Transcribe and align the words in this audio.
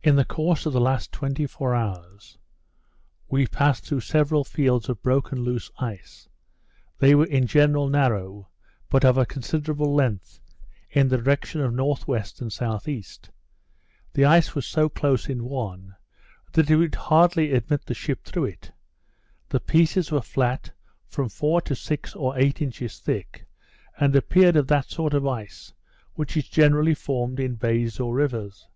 In 0.00 0.14
the 0.14 0.24
course 0.24 0.64
of 0.64 0.72
the 0.72 0.80
last 0.80 1.10
twenty 1.12 1.44
four 1.44 1.74
hours 1.74 2.38
we 3.28 3.48
passed 3.48 3.84
through 3.84 4.00
several 4.00 4.44
fields 4.44 4.88
of 4.88 5.02
broken 5.02 5.42
loose 5.42 5.70
ice. 5.78 6.28
They 6.98 7.16
were 7.16 7.26
in 7.26 7.48
general 7.48 7.88
narrow, 7.90 8.48
but 8.88 9.04
of 9.04 9.18
a 9.18 9.26
considerable 9.26 9.92
length, 9.92 10.40
in 10.88 11.08
the 11.08 11.18
direction 11.18 11.60
of 11.62 11.72
N.W. 11.72 12.14
and 12.14 12.52
S.E. 12.60 13.02
The 14.14 14.24
ice 14.24 14.54
was 14.54 14.64
so 14.66 14.88
close 14.88 15.28
in 15.28 15.42
one, 15.44 15.96
that 16.52 16.70
it 16.70 16.76
would 16.76 16.94
hardly 16.94 17.52
admit 17.52 17.84
the 17.84 17.92
ship 17.92 18.24
through 18.24 18.46
it. 18.46 18.70
The 19.48 19.60
pieces 19.60 20.12
were 20.12 20.22
flat, 20.22 20.70
from 21.08 21.28
four 21.28 21.60
to 21.62 21.74
six 21.74 22.14
or 22.14 22.38
eight 22.38 22.62
inches 22.62 23.00
thick, 23.00 23.46
and 23.98 24.14
appeared 24.16 24.54
of 24.56 24.68
that 24.68 24.88
sort 24.88 25.12
of 25.12 25.26
ice 25.26 25.74
which 26.14 26.36
is 26.36 26.48
generally 26.48 26.94
formed 26.94 27.40
in 27.40 27.56
bays 27.56 27.98
or 28.00 28.14
rivers. 28.14 28.68